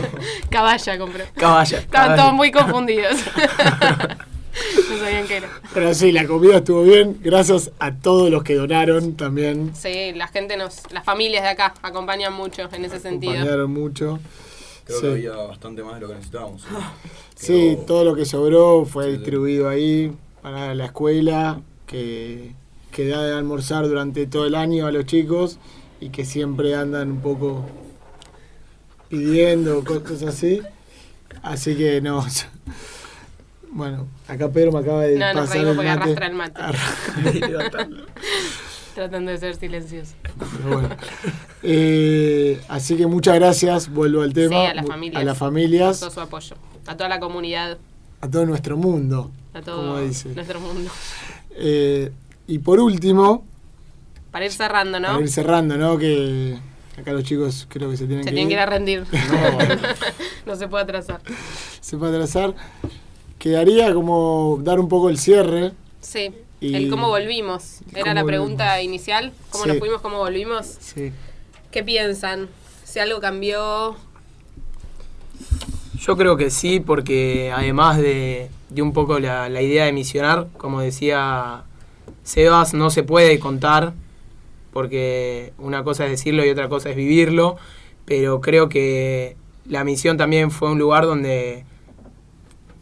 [0.50, 1.24] Caballa compró.
[1.36, 1.78] Caballa.
[1.78, 2.20] Estaban caballa.
[2.20, 3.14] todos muy confundidos.
[4.90, 5.48] no sabían qué era.
[5.72, 7.16] Pero sí, la comida estuvo bien.
[7.22, 9.70] Gracias a todos los que donaron también.
[9.76, 13.34] Sí, la gente nos, las familias de acá acompañan mucho en ese sentido.
[13.34, 14.18] Acompañaron mucho.
[14.84, 15.02] Creo Sí.
[15.02, 16.62] que había bastante más de lo que necesitábamos.
[17.36, 19.16] Sí, Pero- todo lo que sobró fue Sí, sí.
[19.18, 22.52] distribuido ahí para la escuela, que,
[22.90, 25.58] que da de almorzar durante todo el año a los chicos
[26.00, 27.64] y que siempre andan un poco
[29.08, 30.60] pidiendo cosas así.
[31.42, 32.24] Así que no.
[33.74, 36.02] Bueno, acá Pedro me acaba de No, nos pasar reímos el porque mate.
[36.02, 38.02] arrastra el mate.
[38.94, 40.12] Tratando de ser silencioso.
[40.38, 40.96] Pero bueno.
[41.62, 44.48] Eh, así que muchas gracias, vuelvo al tema.
[44.50, 45.20] Sí, a las familias.
[45.22, 46.56] A las familias, Todo su apoyo.
[46.86, 47.78] A toda la comunidad,
[48.20, 50.28] a todo nuestro mundo, a todo como dice.
[50.34, 50.90] nuestro mundo.
[51.52, 52.10] Eh,
[52.46, 53.44] y por último,
[54.30, 55.08] Para ir cerrando, ¿no?
[55.08, 55.96] para ir cerrando, ¿no?
[55.98, 56.58] Que
[56.98, 58.60] acá los chicos creo que se tienen Se que tienen que ir.
[58.60, 59.04] a rendir.
[60.46, 61.20] no se puede atrasar.
[61.80, 62.54] Se puede atrasar.
[63.38, 65.72] Quedaría como dar un poco el cierre.
[66.00, 66.34] Sí.
[66.62, 67.80] Y- El cómo volvimos.
[67.92, 68.84] Era cómo la pregunta volvimos.
[68.84, 69.32] inicial.
[69.50, 69.70] ¿Cómo Sí.
[69.70, 70.00] nos fuimos?
[70.00, 70.66] ¿Cómo volvimos?
[70.80, 71.12] Sí.
[71.70, 72.48] ¿Qué piensan?
[72.84, 73.96] Si algo cambió.
[75.98, 80.48] Yo creo que sí, porque además de, de un poco la, la idea de misionar,
[80.56, 81.62] como decía
[82.24, 83.92] Sebas, no se puede contar,
[84.72, 87.56] porque una cosa es decirlo y otra cosa es vivirlo,
[88.04, 89.36] pero creo que
[89.68, 91.64] la misión también fue un lugar donde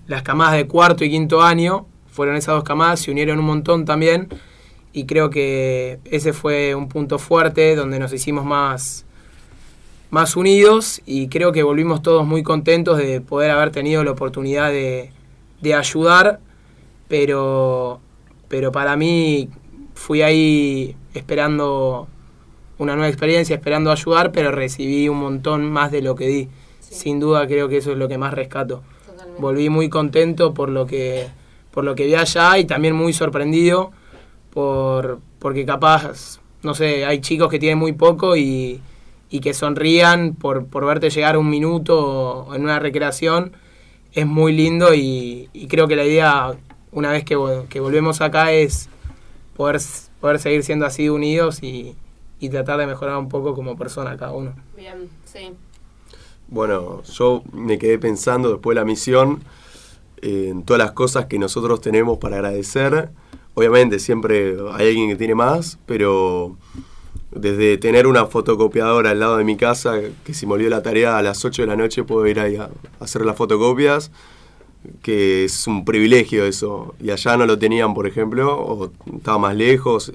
[0.06, 3.84] las camadas de cuarto y quinto año, fueron esas dos camadas, se unieron un montón
[3.84, 4.28] también,
[4.92, 9.06] y creo que ese fue un punto fuerte donde nos hicimos más
[10.10, 14.70] más unidos y creo que volvimos todos muy contentos de poder haber tenido la oportunidad
[14.70, 15.12] de,
[15.60, 16.40] de ayudar,
[17.08, 18.00] pero,
[18.48, 19.48] pero para mí
[19.94, 22.08] fui ahí esperando
[22.78, 26.48] una nueva experiencia, esperando ayudar, pero recibí un montón más de lo que di.
[26.80, 28.82] Sin duda creo que eso es lo que más rescato.
[29.06, 29.40] Totalmente.
[29.40, 31.28] Volví muy contento por lo que,
[31.70, 33.92] por lo que vi allá y también muy sorprendido
[34.50, 38.80] por, porque capaz, no sé, hay chicos que tienen muy poco y,
[39.30, 43.52] y que sonrían por, por verte llegar un minuto en una recreación.
[44.12, 46.52] Es muy lindo y, y creo que la idea,
[46.90, 47.36] una vez que,
[47.68, 48.88] que volvemos acá, es
[49.56, 49.80] poder,
[50.20, 51.94] poder seguir siendo así unidos y,
[52.40, 54.54] y tratar de mejorar un poco como persona cada uno.
[54.76, 55.52] Bien, sí.
[56.48, 59.44] Bueno, yo me quedé pensando después de la misión
[60.22, 63.10] en todas las cosas que nosotros tenemos para agradecer.
[63.54, 66.56] Obviamente siempre hay alguien que tiene más, pero
[67.30, 71.16] desde tener una fotocopiadora al lado de mi casa, que si me olvidó la tarea
[71.16, 74.10] a las 8 de la noche puedo ir ahí a, hacer las fotocopias,
[75.02, 76.94] que es un privilegio eso.
[77.00, 80.12] Y allá no lo tenían, por ejemplo, o estaba más lejos.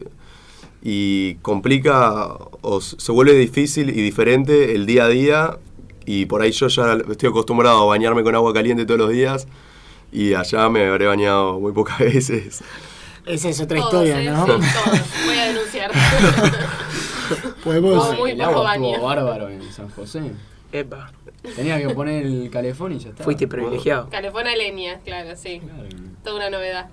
[0.81, 2.27] Y complica,
[2.61, 5.57] o se vuelve difícil y diferente el día a día.
[6.05, 9.47] Y por ahí yo ya estoy acostumbrado a bañarme con agua caliente todos los días.
[10.15, 12.63] Y allá me habré bañado muy pocas veces.
[13.25, 14.25] Esa es otra Todos, historia, ¿eh?
[14.29, 14.45] ¿no?
[14.45, 14.51] Sí,
[14.83, 15.25] todos.
[15.25, 15.91] Voy a denunciar.
[17.63, 18.05] Podemos.
[18.05, 18.89] Como muy el agua baño.
[18.91, 20.31] estuvo bárbaro en San José.
[20.71, 21.11] Epa,
[21.55, 23.23] Tenía que poner el calefón y ya está.
[23.23, 24.09] fuiste privilegiado.
[24.09, 25.59] Calefón a leña, claro, sí.
[25.59, 25.89] Claro.
[26.23, 26.89] Toda una novedad.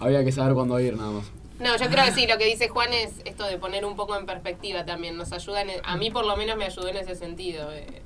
[0.00, 1.24] Había que saber cuándo ir nada más.
[1.58, 4.16] No, yo creo que sí, lo que dice Juan es esto de poner un poco
[4.16, 5.16] en perspectiva también.
[5.16, 7.72] Nos ayuda, en e- a mí por lo menos me ayudó en ese sentido.
[7.72, 8.02] eh.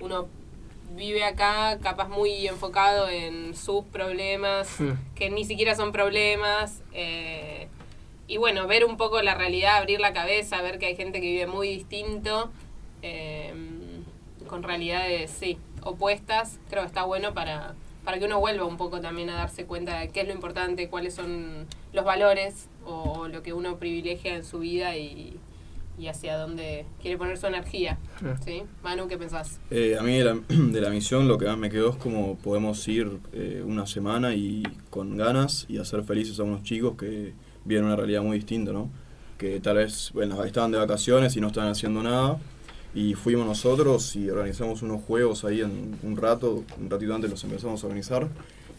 [0.00, 0.28] Uno
[0.98, 4.92] vive acá capaz muy enfocado en sus problemas, Mm.
[5.14, 6.82] que ni siquiera son problemas.
[6.92, 7.68] eh,
[8.26, 11.26] y bueno, ver un poco la realidad, abrir la cabeza, ver que hay gente que
[11.28, 12.50] vive muy distinto,
[13.00, 13.54] eh,
[14.48, 19.00] con realidades, sí, opuestas, creo que está bueno para, para que uno vuelva un poco
[19.00, 23.42] también a darse cuenta de qué es lo importante, cuáles son los valores o, lo
[23.42, 25.38] que uno privilegia en su vida y,
[25.98, 27.98] y hacia dónde quiere poner su energía.
[28.44, 28.62] ¿Sí?
[28.82, 29.58] Manu, ¿qué pensás?
[29.70, 32.36] Eh, a mí de la, de la misión lo que más me quedó es como
[32.36, 37.32] podemos ir eh, una semana y con ganas y hacer felices a unos chicos que
[37.64, 38.90] viven una realidad muy distinta, ¿no?
[39.36, 42.38] Que tal vez bueno, estaban de vacaciones y no estaban haciendo nada
[42.94, 47.44] y fuimos nosotros y organizamos unos juegos ahí en un rato, un ratito antes los
[47.44, 48.28] empezamos a organizar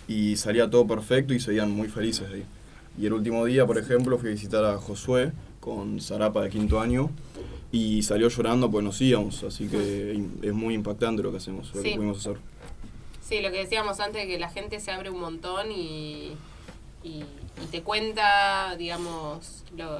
[0.07, 2.43] y salía todo perfecto y seguían muy felices ahí.
[2.97, 6.79] Y el último día, por ejemplo, fui a visitar a Josué con Zarapa de quinto
[6.79, 7.09] año
[7.71, 11.81] y salió llorando pues nos íbamos, así que es muy impactante lo que hacemos, lo
[11.81, 11.89] Sí.
[11.91, 12.37] que pudimos hacer.
[13.21, 16.31] Sí, lo que decíamos antes, que la gente se abre un montón y,
[17.03, 17.19] y,
[17.63, 19.99] y te cuenta, digamos, lo-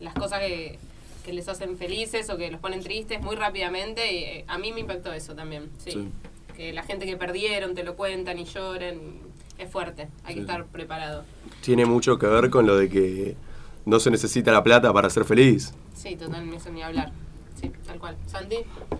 [0.00, 0.78] las cosas que,
[1.24, 4.12] que les hacen felices o que los ponen tristes muy rápidamente.
[4.12, 5.70] Y eh, a mí me impactó eso también.
[5.78, 5.92] Sí.
[5.92, 6.08] Sí.
[6.54, 8.94] que la gente que perdieron te lo cuentan y lloran.
[9.58, 11.24] y es fuerte, hay que estar preparado.
[11.62, 13.36] Tiene mucho que ver con lo de que
[13.86, 15.72] no se necesita la plata para ser feliz.
[15.94, 17.12] Sí, totalmente, eso ni hablar.
[17.58, 18.16] Sí, tal cual.
[18.26, 18.56] Santi,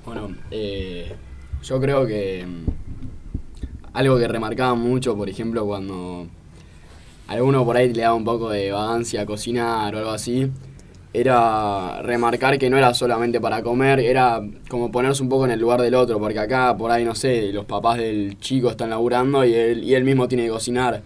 [0.06, 1.14] Bueno, eh,
[1.62, 2.70] yo creo que mm,
[3.92, 6.28] algo que remarcaba mucho, por ejemplo, cuando
[7.26, 10.50] alguno por ahí le daba un poco de vagancia a cocinar o algo así,
[11.12, 15.58] era remarcar que no era solamente para comer, era como ponerse un poco en el
[15.60, 19.44] lugar del otro, porque acá por ahí, no sé, los papás del chico están laburando
[19.44, 21.02] y él, y él mismo tiene que cocinar.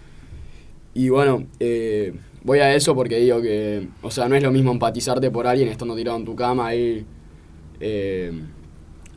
[0.92, 2.12] Y bueno, eh,
[2.44, 5.68] voy a eso porque digo que, o sea, no es lo mismo empatizarte por alguien
[5.68, 7.04] estando tirado en tu cama ahí,
[7.80, 8.32] eh,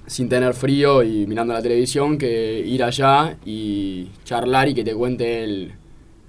[0.06, 4.94] sin tener frío y mirando la televisión, que ir allá y charlar y que te
[4.94, 5.74] cuente él,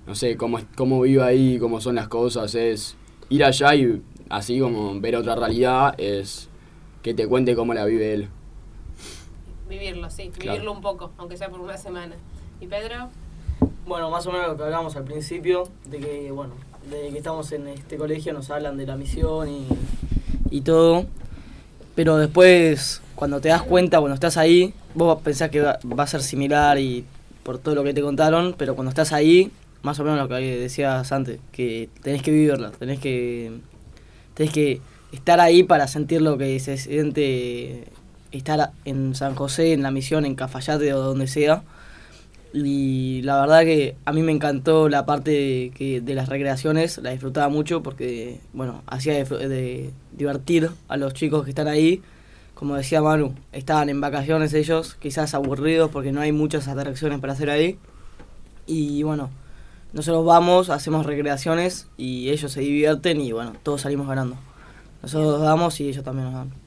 [0.06, 2.96] no sé, cómo, es- cómo vive ahí, cómo son las cosas, es
[3.30, 6.48] ir allá y así como ver otra realidad, es
[7.02, 8.28] que te cuente cómo la vive él.
[9.68, 10.52] vivirlo, sí, Claro.
[10.52, 12.14] vivirlo un poco, aunque sea por una semana.
[12.60, 13.08] ¿Y Pedro?
[13.86, 16.54] Bueno, más o menos lo que hablamos al principio, de que, bueno,
[16.90, 19.66] de que estamos en este colegio nos hablan de la misión y,
[20.50, 21.06] y todo,
[21.94, 26.06] pero después, cuando te das cuenta, cuando estás ahí, vos pensás que va, va a
[26.06, 27.04] ser similar y
[27.42, 29.50] por todo lo que te contaron, pero cuando estás ahí,
[29.82, 33.52] más o menos lo que decías antes, que tenés que vivirla, tenés que,
[34.34, 34.80] tenés que
[35.12, 37.84] estar ahí para sentir lo que se siente
[38.32, 41.62] estar en San José, en la misión, en Cafayate o donde sea.
[42.56, 46.98] Y la verdad que a mí me encantó la parte de, que, de las recreaciones,
[46.98, 52.00] la disfrutaba mucho porque, bueno, hacía de, divertir a los chicos que están ahí.
[52.54, 57.32] Como decía Manu, estaban en vacaciones ellos, quizás aburridos porque no hay muchas atracciones para
[57.32, 57.76] hacer ahí.
[58.66, 59.30] Y bueno,
[59.92, 64.36] nosotros vamos, hacemos recreaciones y ellos se divierten y bueno, todos salimos ganando.
[65.02, 66.63] Nosotros damos y ellos también nos dan.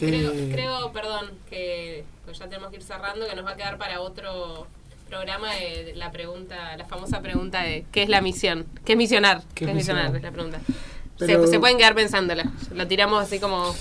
[0.00, 0.30] Muy bien.
[0.32, 3.56] ¿Qué- Creo, creo, perdón, que pues ya tenemos que ir cerrando, que nos va a
[3.56, 4.66] quedar para otro
[5.08, 8.64] programa de, la pregunta, la famosa pregunta de ¿qué es la misión?
[8.84, 9.42] ¿Qué es misionar?
[9.54, 10.14] ¿Qué, ¿Qué es misionar?
[10.16, 10.60] Es la pregunta.
[11.18, 12.50] Pero- Se, se pueden quedar pensándola.
[12.74, 13.74] Lo tiramos así como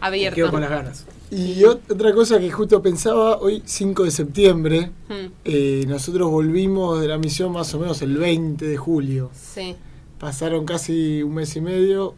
[0.00, 0.34] abierto.
[0.34, 1.06] Quedo con las ganas.
[1.30, 7.00] Y ot- otra cosa que justo pensaba, hoy 5 de septiembre, Hmm, eh, nosotros volvimos
[7.00, 9.30] de la misión más o menos el 20 de julio.
[9.34, 9.76] sí.
[10.18, 12.14] Pasaron casi un mes y medio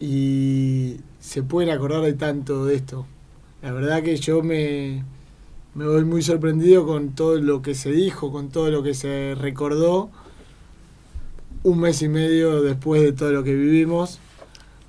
[0.00, 3.06] y se pueden acordar de tanto de esto.
[3.62, 5.04] La verdad que yo me,
[5.74, 9.36] me voy muy sorprendido con todo lo que se dijo, con todo lo que se
[9.38, 10.10] recordó
[11.62, 14.18] un mes y medio después de todo lo que vivimos.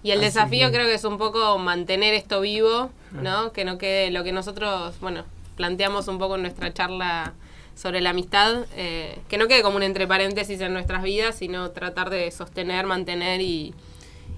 [0.01, 3.53] Y el Así desafío que- creo que es un poco mantener esto vivo, ¿no?
[3.53, 5.23] Que no quede lo que nosotros, bueno,
[5.55, 7.33] planteamos un poco en nuestra charla
[7.75, 11.69] sobre la amistad, eh, que no quede como un entre paréntesis en nuestras vidas, sino
[11.71, 13.75] tratar de sostener, mantener y,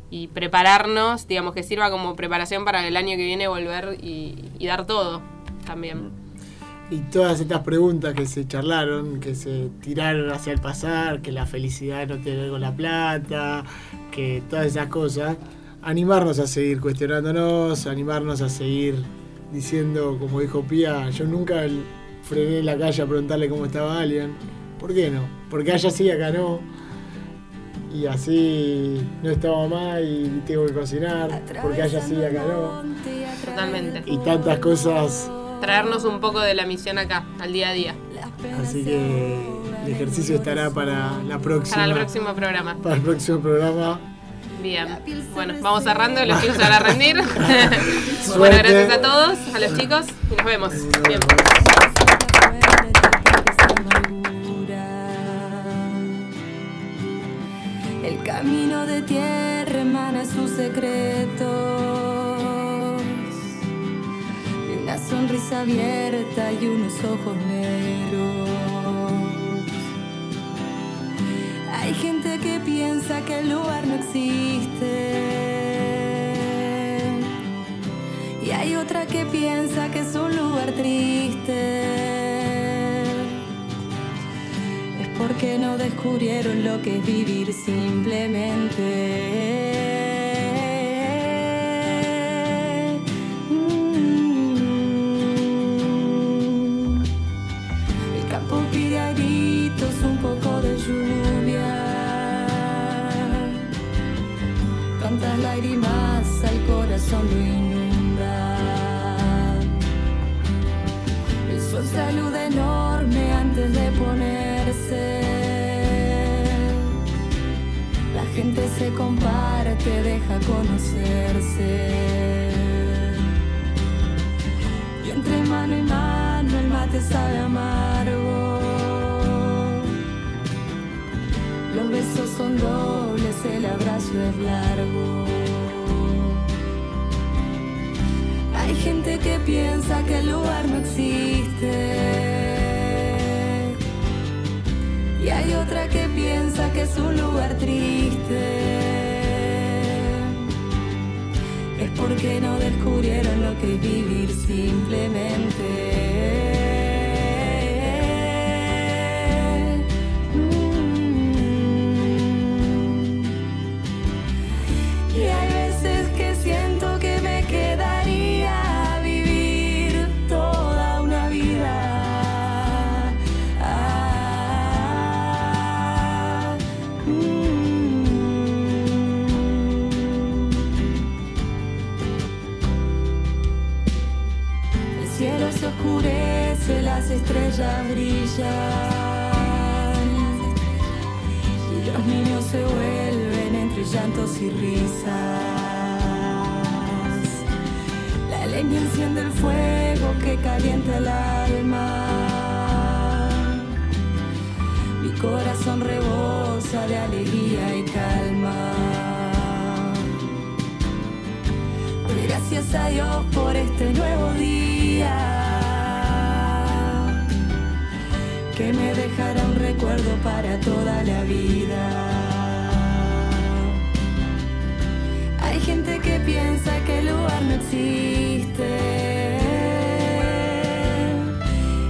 [0.09, 4.67] y prepararnos, digamos, que sirva como preparación para el año que viene volver y, y
[4.67, 5.21] dar todo
[5.65, 6.11] también.
[6.91, 11.47] Y todas estas preguntas que se charlaron, que se tiraron hacia el pasar, que la
[11.47, 13.63] felicidad no tiene que ver con la plata,
[14.11, 15.35] que todas esas cosas,
[15.81, 19.03] animarnos a seguir cuestionándonos, animarnos a seguir
[19.51, 21.63] diciendo, como dijo Pía, yo nunca
[22.21, 24.35] frené en la calle a preguntarle cómo estaba alguien.
[24.79, 25.21] ¿Por qué no?
[25.49, 26.59] Porque allá sí, acá no.
[27.95, 32.83] Y así no está mamá y tengo que cocinar, porque allá sí, acá no.
[33.45, 34.03] Totalmente.
[34.05, 35.29] Y tantas cosas
[35.61, 37.95] Traernos un poco de la misión acá, al día a día,
[38.61, 39.39] Así que
[39.85, 41.77] el ejercicio estará para la próxima.
[41.77, 42.75] para el próximo programa.
[42.83, 43.99] para el próximo programa.
[44.61, 44.87] Bien.
[45.33, 47.15] Bueno, vamos cerrando, los chicos se van a rendir.
[48.37, 50.73] bueno, gracias a todos, a los chicos, y nos vemos.
[51.07, 51.19] Bien.
[58.85, 61.41] De tierra emana sus secretos.
[64.69, 68.49] Y una sonrisa abierta y unos ojos negros.
[71.73, 75.23] Hay gente que piensa que el lugar no existe.
[78.43, 81.84] Y hay otra que piensa que es un lugar triste
[85.27, 89.94] porque no descubrieron lo que es vivir simplemente.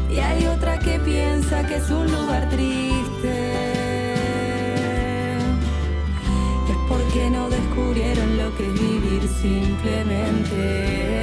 [0.10, 3.54] Y hay otra que piensa que es un lugar triste.
[6.70, 11.15] Es porque no descubrieron lo que es vivir simplemente.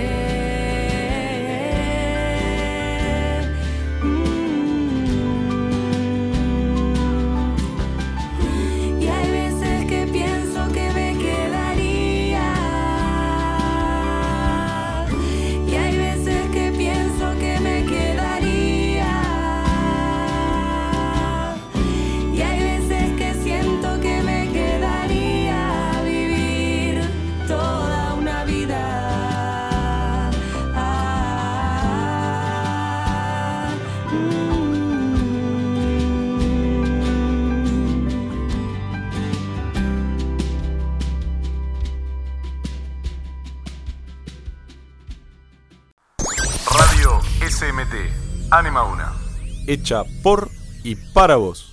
[49.72, 50.50] hecha por
[50.84, 51.71] y para vos.